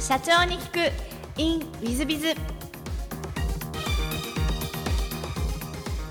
[0.00, 0.92] 社長に聞く。
[1.36, 2.34] In ウィズビズウ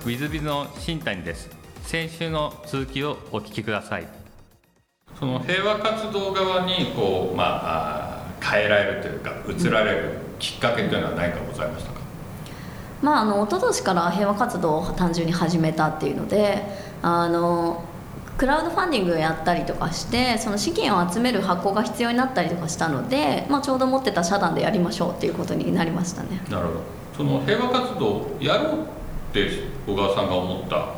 [0.06, 1.50] ィズビズの新谷です。
[1.82, 4.06] 先週の続きをお聞きください。
[5.18, 12.00] その平和活動側にこうまあ変えられるというか移られるきっかけというのは何かございましたか、
[13.02, 16.62] まあ、あの一昨年から平和活動を単純に始めたっていうので
[17.02, 17.84] あの
[18.40, 26.40] クラウドファンディングやったりとかしてその資金を集める発行が必要になったりとかしたので、まあ、ちょうど持ってた社団でやりましょうっていうことになりましたね。
[26.48, 26.80] なるほど。
[27.18, 28.86] その平和活動をやろうっ
[29.34, 29.46] て
[29.86, 30.94] 小川さんが思った、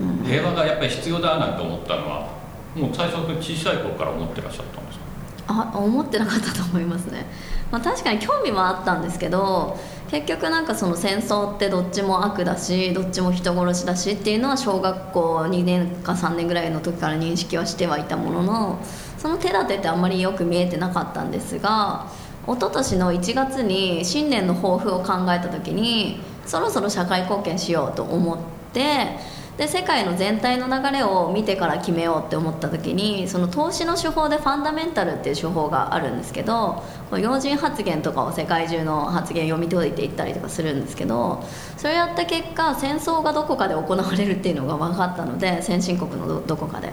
[0.00, 2.28] うん、平和がやっぱり必要だなんて思ったのは
[2.74, 5.04] もう最初の小さい頃から思ってらっしゃったんですか？
[5.46, 7.26] あ思ってなかったと思いますね、
[7.70, 9.78] まあ、確かに興味はあったんですけど
[10.12, 18.78] 結局なんかその戦争ってどっちも悪だしどっちも人殺しだしっていうのは小学校2年か3年ぐらいの時から認識はしてはいたものの
[19.16, 22.08] その手立てってあんまりよく見えてなかったんですが
[22.46, 28.38] 一昨年の1月に新年の抱負を考えた時にそろそろ社会貢献しようと思っ
[28.74, 29.16] て
[29.56, 36.82] で世界の全体の流れを見てから決めようって思った時にその投資の手法でファンダメンタルっていう手法があるんですけど
[37.18, 41.44] 要人発言とかを世界中の発言読み解いていったりとかするんですけど
[41.76, 46.92] それやった結果戦争がどこかで行われるっていうのが分かったので先進国のどこかで。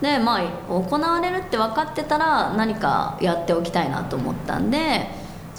[0.00, 5.10] でまあ行われるって分かってたら何かやっておきたいなと思ったんで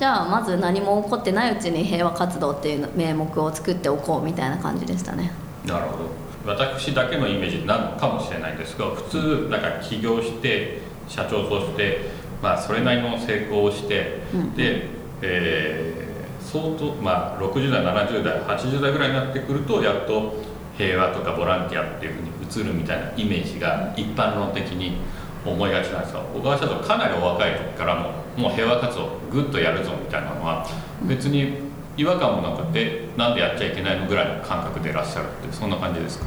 [0.02, 5.32] じゃあまず何も起こってないうちに平和活動っていう名目を作っておこうみたいな感じでしたね。
[5.64, 6.10] なるほど
[6.44, 12.00] 私だけのイメージなのかもしれないんですが普通なんか起業して社長として、
[12.42, 14.88] まあ、それなりの成功をして、うん、で、
[15.22, 20.34] えー、相当、まあ、60代70代80代ぐらいになってくるとやっと
[20.80, 24.98] 平和とかボランティアっていうふうに移るみたいなイメージが一般論的に
[25.46, 30.66] 思いがちなんですが小川社長かなりお若い時からももう平和活動ぐっとやるぞみたいなのは
[31.04, 36.26] 別に違和感もなくてなんでやっちゃいけないのぐらいの感覚でいらっしゃるってそんな感じですか？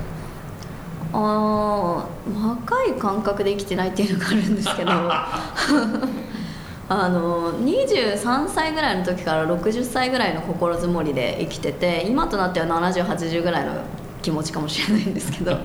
[1.12, 2.06] あ
[2.44, 4.90] 若い感覚で生きてないっていうのがあるんですけど。
[6.86, 13.72] あの23歳ぐらいの時から60歳ぐらいの心づもりで生きてて今となっては7080ぐらいの
[14.20, 15.56] 気持ちかもしれないんですけど。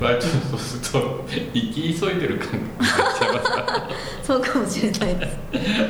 [0.00, 3.88] まあちょっとそうすると生き急いでる感じになっちゃいますか
[4.22, 5.38] そうかもしれないです。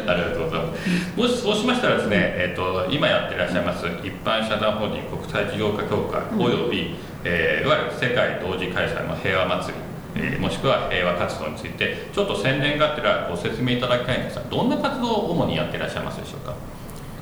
[0.07, 1.17] ありがとうございます。
[1.17, 6.95] もしそうしましたらですね、えーと、今やってらっしゃいます一般社団法人国際事業家協会、うん、および、
[7.25, 9.75] えー、いわゆる世界同時開催の平和祭
[10.15, 16.55] り、えー、もしくは平和活動についてちょっと宣伝があってらご説明いただきたいんですがどんな活動を主にやってらっしゃいますでしょうか？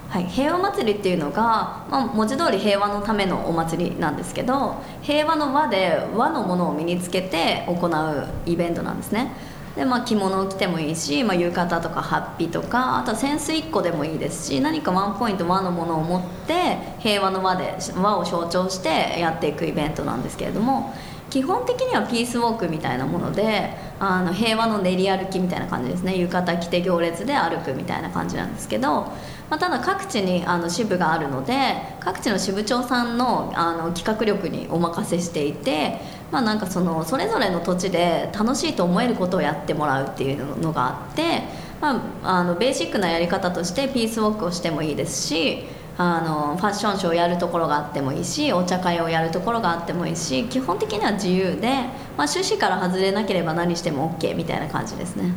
[0.09, 9.33] はい、平和祭りっていうのが、まあ、文字通り平和のためのお祭りなんですけど平和の輪で和のものを身につけて行うイベントなんですね。
[9.75, 20.95] で、まあ、着物を着てもいいし、まあ、浴衣とかハッピーとかあとは扇子1個でもいいですし何かワンポイント和のものを持って平和の輪で和を象徴してやっていくイベントなんですけれども
[21.29, 26.17] 基本的にはピースウォークみたいなものであの平和の練り歩きみたいな感じですね。
[26.17, 29.13] 浴衣着て行列で歩くみたいな感じなんですけど
[29.51, 31.55] まあ、ただ各地にあの支部があるので
[32.01, 36.01] 各地の支部長さんのあの企画力にお任せしていて、
[36.33, 41.43] まあ、なんかそのそれぞれの土地で楽しいと思えることをやってもらうっていうのがあって、
[41.81, 45.65] まあ、あのベーシックなやり方としてピースウォークをしてもいいですし
[45.99, 55.33] あのファッションショーをやるところがあってもいいしお茶会をやるところがあってもいいし基本的には自由で、まあ、趣旨から外れなければ何しても OK みたいな感じですね。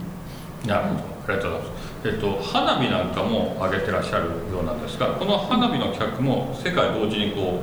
[0.66, 1.90] なるほどありがとうございます。
[2.06, 7.62] えっと、花火なんかも上げてらっしゃるようなんですがこの花火の客も世界同時にこ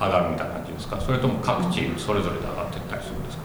[0.00, 1.00] う上がるみたいな感じですか？
[1.00, 3.42] それとも各チームそれぞれで上がっていったりするんですか？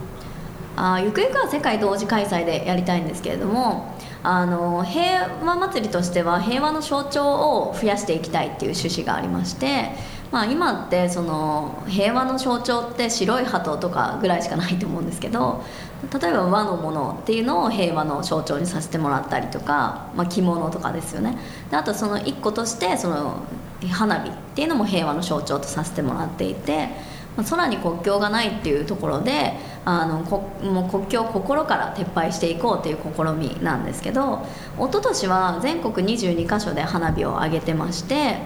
[0.78, 9.92] あゆくゆくは世界同時開催でやりたいんですけれどもあの平和祭りとしては平和の象徴を増やしていきたいっていう趣旨がありまして
[10.36, 15.64] まあ、今ってその平和の象徴って白い鳩とかぐらいしかないと思うんですけど
[16.12, 21.38] 例えば和のものっていうのを平和の象徴にさせてもらったりとか、まあ、着物とかですよね。
[21.72, 23.44] であとその一個としてその
[23.90, 26.90] 花火っていうのも平和の象徴とさせてもらっていて、
[27.38, 29.54] ま、空に国境がないっていうところで
[29.86, 34.46] あのこもう国境を心から撤廃していこうという試みなんですけど
[34.78, 38.40] 一昨年は全国22カ所で花火を上げてまして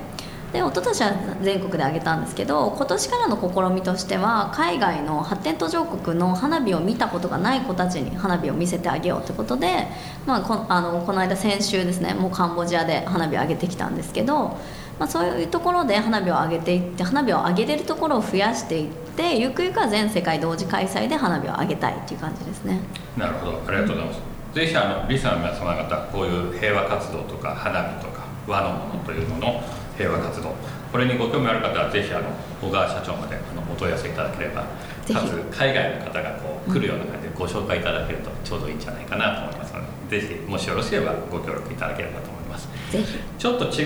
[0.52, 9.88] で一昨年は全国で挙げたんですけど今年からの試みとしては海外の発展途上国の花火を見たことがない子たちに花火を見せてあげようということで、
[10.26, 14.58] まあ、こあのこの間先週ですねもうカンボジアで花火を上げてきたんですけど、
[14.98, 22.80] まあ、そういうところで花火を上げていって花火を上げれるところを増やしていってゆくゆくは全世界同時開催で花火を上げたいっていう感じですね。
[23.16, 23.62] なるほど。
[23.68, 24.20] ありがとうございます。
[24.54, 29.62] ぜひあのリスナーの皆様方こういう平和活動とか花火とか和のものというもの
[30.00, 30.56] 平和活動。
[30.92, 32.32] これにご興味ある方はぜひあの
[32.62, 42.68] 小川社長まであのお問い合わせいただければかつ海外の方がこう来るような感じでご紹介いただけるとちょうどいいんじゃないかなと思いますのでぜひもしよろしければご協力いただければと思います。
[42.92, 43.20] ぜひ。
[43.38, 43.86] ちょっと違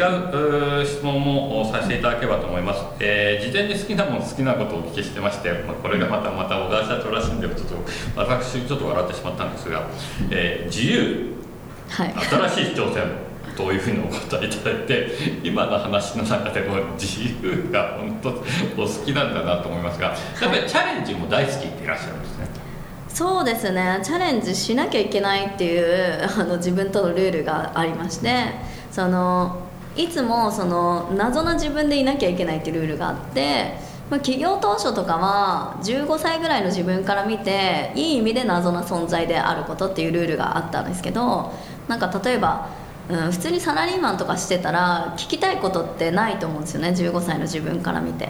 [0.81, 7.75] う質問もさせていただければと思います、えー事前に好きなもの好きなことをお聞きしてまして、まあ、これがまたまた小川社長らしいんでちょっと
[8.15, 9.89] 私ちょっと笑ってしまったんですが、
[10.31, 11.33] えー自由。
[11.89, 12.13] はい。
[12.13, 13.03] 新しい挑戦
[13.55, 15.07] というふうにお答えいただいて
[15.43, 18.29] 今の話の中でも自由が本当
[18.81, 22.47] お好きなんだなと思いますがやっぱりチャレンジも大好きっていらっしゃるんですね。
[23.09, 23.99] そうですね。
[24.03, 28.45] チャレンジしなきゃいけないっていうあの自分とのルールがありまして
[28.91, 33.75] そのいつもその謎な自分でいなきゃいけないっていうルールがあって、
[34.09, 41.53] まあ、起業当初とかは15歳ぐらいの自分から見ていい意味で謎な存在であることっていうルールがあったんですけど
[41.87, 42.69] なんか例えば、
[43.09, 48.29] うん、普通にサラリーマンとかしてたら聞きたいことってないと思うんですよね15歳の自分から見て。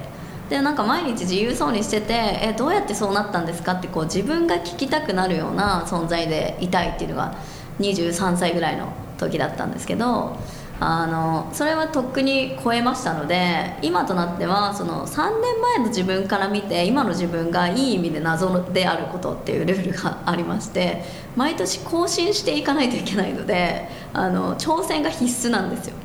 [0.49, 7.33] でなんか毎日自由そうにしててえどうやってそうなったんですかってこう自分が聞きたくなるような存在でいたいっていうのが
[7.79, 10.37] 23歳ぐらいの時だったんですけど
[10.79, 21.03] あのそれはとっくに超えましたので今となってはその3年前の自分から見て今の自分がいい意味で謎であることっていうルールがありまして
[21.37, 25.95] 毎年更新していかないといけないのであの挑戦が必須なんですよ。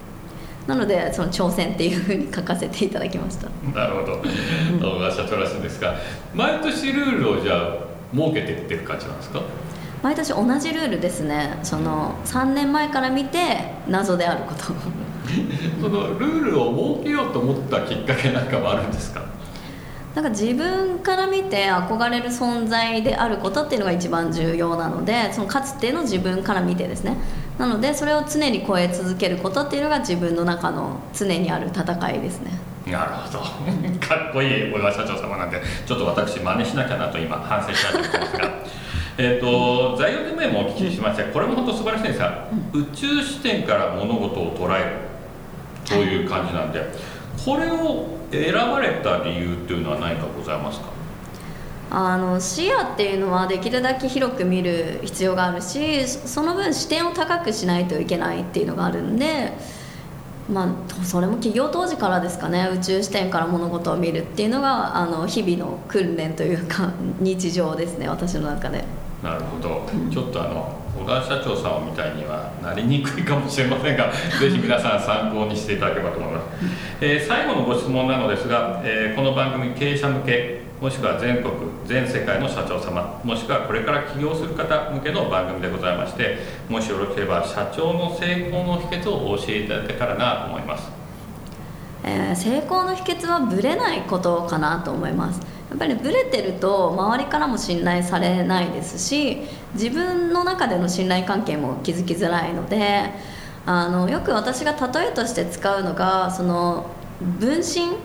[0.68, 3.48] なのでその挑戦っていうふうに書かせていただきました。
[3.74, 4.22] なるほど。
[4.80, 5.96] 小川社長らしいんですが
[6.34, 7.76] 毎年ルールをじゃあ
[8.14, 9.40] 設けていってる感じなんですか？
[10.02, 11.58] 毎年同じルールですね。
[11.62, 14.64] その3年前から見て謎であること。
[15.82, 19.22] そのルールを設けようと思ったきっかけ なんかもあるんですか？
[20.14, 27.16] なんか自分から見て憧れる存在であることっていうのが一番重要なのでそのかつての自分から見てですね。
[27.58, 32.52] なのでそれを常に超え続けることっていうのが自分の中の常にある戦いですね。
[32.86, 33.38] なるほど。
[34.00, 34.72] かっこいい。
[34.72, 38.48] 小川社長様なんでちょっと私真似しなきゃなと今反省し始めてますが
[39.18, 45.08] えーと材料でもお聞きしましてこれも本当素晴らしいんですが、宇宙視点から物事を捉える。
[45.84, 46.84] という感じなんで、
[47.46, 50.88] これを選ばれた理由っていうのは何かございますか？
[51.90, 59.54] あの視野っていうのはできるだけ広く見る必要があるしそその分視点を高くしないといけないっていうのがあるんで
[60.52, 62.68] まあそれも企業当時からですかね。
[62.70, 68.84] 宇宙視点から物事を見るっていうのがあの日々の訓練というか日常ですね私の中で
[69.22, 74.10] なるほど、ちょっとあの小川社長様みたいにはなりにくいかもしれませんが
[74.40, 76.44] ぜひ皆さん参考にしていただければと思います、
[77.00, 81.52] えー最後のご質問なのですが、えーこの番組経営者向けもしくは全国
[81.86, 86.38] 全世界の社長様もしくはこれから起業する方向けの番組でございまして
[86.68, 90.90] もしよろしければ社長の成功の秘訣をお教えいただけたらなと思います。
[92.04, 95.40] えー成功の秘訣はブレないことかなと思います。
[95.70, 99.42] やっぱりブレてると周りからも信頼されないですし
[99.74, 103.10] 自分の中での信頼関係も築きづらいので
[103.66, 106.86] あのよく私が例えとして使うのがその
[107.38, 107.98] 分身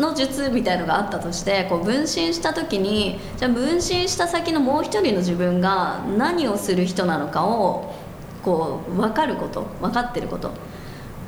[0.00, 7.94] の術みたいのがあったとしてこう分身した時にじゃあ分身した先のもう一人の自分が何をする人なのかを
[8.42, 10.52] こう分かること分かってること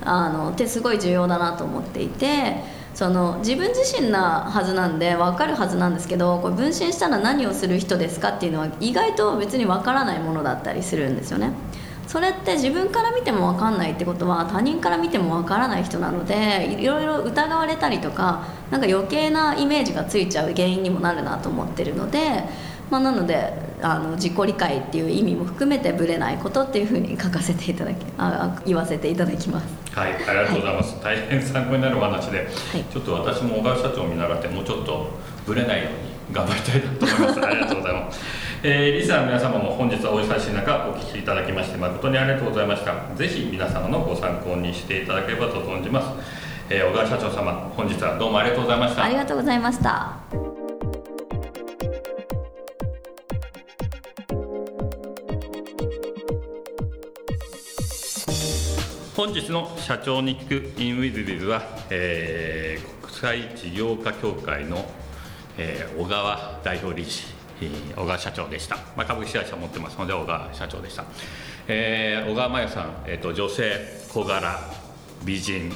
[0.05, 2.63] あのってすごい重要だなと思っていて
[2.95, 11.53] その自分自身なはずなんで分かるはずなんですけどこれ分身したら何をする人ですかっていうのは意外と別に分からないものだったりするんですよね。
[12.07, 22.45] それって自分から見ても分かんないってことは他人から見ても分からない人なのでいろいろ疑われたりとかなんか余計なイメージがついちゃう原因にもなるなと思ってるので、
[22.91, 29.82] まあ、なのであの自己理解っていう意味も含めてぶれないことっていうふうに書かせていただきあ言わせていただきます。
[29.95, 31.03] はい、ありがとうございます。
[31.03, 35.11] 大変参考になるお話で、いちょっと私も小川社長を見習って、もうちょっと
[35.47, 35.93] ぶれないよう
[36.31, 37.41] に頑張りたいなと思います。
[37.45, 38.21] ありがとうございます。
[38.63, 42.95] えー、リスナーの皆様も本日はお忙しい中、お聞きいただきまして、誠にありがとうございました。
[43.15, 46.09] ぜひ皆様のご参考にしていただければと存じます。
[46.71, 49.17] えー、小川社長様、本日はどうもありがとうございましたあり。
[49.17, 50.42] がとうございました。
[59.33, 64.85] 本日の社長に聞く in with biz は、えー国際事業家協会の、
[65.57, 67.23] えー小川代表理事、
[67.97, 71.07] 小川社長でした、まあ、株式会社持ってますので小川社長でした、
[71.67, 73.73] えー小川真由さん、えー、と女性
[74.11, 74.61] 小柄
[75.25, 75.73] 美人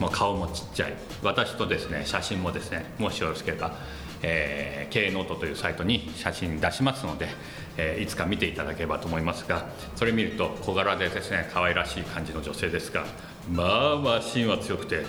[0.00, 0.94] もう顔もちっちゃい。
[1.22, 3.76] 私とですね写真もですねもしよろしければ、
[4.22, 7.28] えー、経営ノートというサイトに写真出しますので、
[7.76, 13.04] えー、いつか見ていただければと思いますがそれ見ると小柄でですね可愛らしい感じの女性ですが
[13.50, 15.04] まあまあ芯は強くて、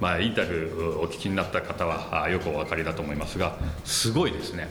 [0.00, 4.68] まあ、インタビューお聞きになった方はよくお分かりだと思いますがすごいですね。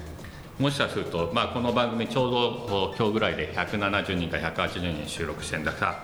[0.59, 6.03] もしかすると、まあ、この番組ちょうど今日ぐらいで170人か180人収録してるんだから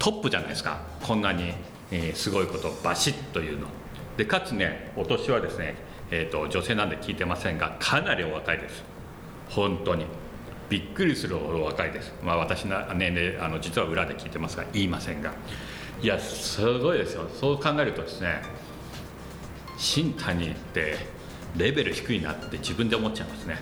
[0.00, 0.80] トップじゃないですか。
[1.00, 1.52] こんなに、
[1.92, 3.68] えー、すごいことバシッというの。
[4.16, 5.76] でかつねお年はですね、
[6.10, 8.84] えーと、女性なんで聞いてませんがかなりお若いです。
[9.48, 10.06] 本当に。
[10.68, 12.12] びっくりするほど若いです。
[12.22, 15.32] まあ私の年齢あの実は裏で聞いてますが言いませんが。
[16.02, 17.28] いやすごいですよ。
[17.38, 18.42] そう考えるとですね
[19.76, 20.96] 新谷って
[21.56, 23.58] レベル低いなって自分で思っちゃいますね。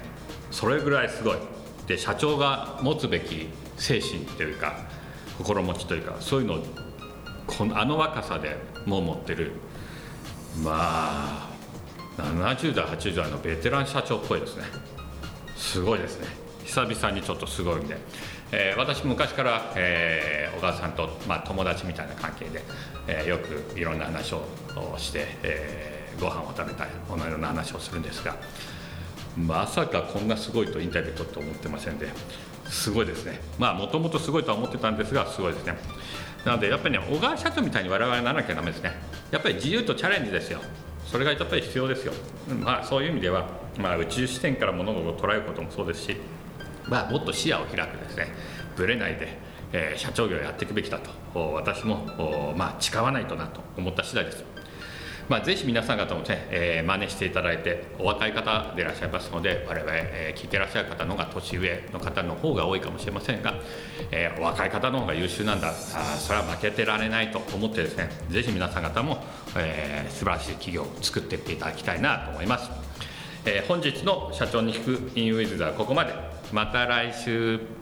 [0.50, 1.38] それぐらいすごい。
[1.86, 4.76] で社長が持つべき精神というか
[5.36, 6.64] 心持ちというかそういうのを
[7.46, 8.56] このあの若さで
[8.86, 9.52] もう持ってる。
[10.62, 11.51] まあ
[12.18, 14.64] 70代80代のベテラン社長っぽいですね。
[15.56, 16.26] すごいですね。
[16.64, 17.96] 久々にちょっとすごいんで、
[18.50, 22.62] えー、私昔から、えー、小川さんと、まあ、友達みたいな関係で、
[23.06, 24.42] えー、よくいろんな話を
[24.96, 28.36] して、えー、ご飯を食べたいこのような話をするんですが
[29.36, 32.08] まさかこんなすごいとインタビューとって思ってませんで
[32.66, 33.40] すごいですね。
[33.58, 35.76] まあもともとすごいとは思ってたんですがすごいですね。
[36.44, 38.92] なのでやっぱりね小川社長みたいに我々はならなきゃダメですね。
[39.30, 40.60] やっぱり自由とチャレンジですよ。
[41.12, 42.14] それがやっぱり必要ですよ。
[42.64, 43.46] まあそういう意味では、
[43.78, 46.16] まあ、宇宙視点から物事を捉えることもそうですし、
[46.88, 48.28] まあ、もっと視野を開くですね
[48.76, 49.36] ぶれないで、
[49.72, 51.10] えー、社長業をやっていくべきだと
[51.52, 54.44] 私も、まあ、誓わないとなと思った次第です
[55.28, 63.54] まあ、ぜひ皆さん方もね、えー、真似していただいてお若い方でいらっしゃいますので我々、えー、聞いてらっしゃる方の方が年上の方の方が多いかもしれませんが、
[64.10, 65.70] えー、お若い方の方が優秀なんだ。
[65.70, 69.22] あそれは負けてられないと思ってですねぜひ皆さん方も、
[69.56, 72.70] えー、素晴らしい企業を作っていっていただきたいなと思います、
[73.44, 76.14] えー、本日の社長に聞くインウィズではここまで。
[76.52, 77.81] また来週。